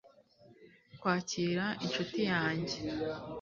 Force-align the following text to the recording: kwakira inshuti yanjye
kwakira 0.99 1.65
inshuti 1.83 2.19
yanjye 2.31 2.77